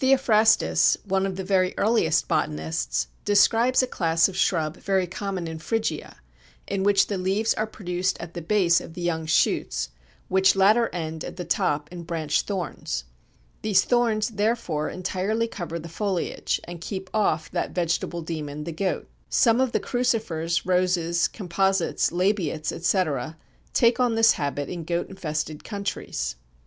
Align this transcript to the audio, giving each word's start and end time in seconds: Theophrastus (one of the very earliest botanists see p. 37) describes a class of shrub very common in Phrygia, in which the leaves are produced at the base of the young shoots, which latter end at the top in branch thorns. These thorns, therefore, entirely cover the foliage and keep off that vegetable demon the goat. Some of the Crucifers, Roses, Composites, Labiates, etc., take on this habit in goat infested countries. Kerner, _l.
Theophrastus 0.00 0.96
(one 1.04 1.26
of 1.26 1.36
the 1.36 1.44
very 1.44 1.74
earliest 1.76 2.26
botanists 2.28 2.96
see 2.98 3.06
p. 3.08 3.24
37) 3.26 3.26
describes 3.26 3.82
a 3.82 3.86
class 3.86 4.26
of 4.26 4.34
shrub 4.34 4.78
very 4.78 5.06
common 5.06 5.46
in 5.46 5.58
Phrygia, 5.58 6.16
in 6.66 6.82
which 6.82 7.08
the 7.08 7.18
leaves 7.18 7.52
are 7.52 7.66
produced 7.66 8.16
at 8.18 8.32
the 8.32 8.40
base 8.40 8.80
of 8.80 8.94
the 8.94 9.02
young 9.02 9.26
shoots, 9.26 9.90
which 10.28 10.56
latter 10.56 10.88
end 10.94 11.22
at 11.24 11.36
the 11.36 11.44
top 11.44 11.92
in 11.92 12.04
branch 12.04 12.40
thorns. 12.40 13.04
These 13.60 13.84
thorns, 13.84 14.28
therefore, 14.28 14.88
entirely 14.88 15.46
cover 15.46 15.78
the 15.78 15.90
foliage 15.90 16.58
and 16.64 16.80
keep 16.80 17.10
off 17.12 17.50
that 17.50 17.72
vegetable 17.72 18.22
demon 18.22 18.64
the 18.64 18.72
goat. 18.72 19.10
Some 19.28 19.60
of 19.60 19.72
the 19.72 19.78
Crucifers, 19.80 20.64
Roses, 20.64 21.28
Composites, 21.28 22.10
Labiates, 22.10 22.72
etc., 22.72 23.36
take 23.74 24.00
on 24.00 24.14
this 24.14 24.32
habit 24.32 24.70
in 24.70 24.84
goat 24.84 25.10
infested 25.10 25.64
countries. 25.64 26.36
Kerner, 26.38 26.42
_l. 26.42 26.64